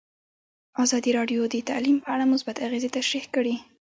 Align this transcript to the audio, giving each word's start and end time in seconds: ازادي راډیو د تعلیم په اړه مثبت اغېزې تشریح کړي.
ازادي 0.83 1.11
راډیو 1.17 1.41
د 1.53 1.55
تعلیم 1.69 1.97
په 2.03 2.09
اړه 2.15 2.25
مثبت 2.33 2.55
اغېزې 2.67 2.89
تشریح 2.97 3.25
کړي. 3.35 3.55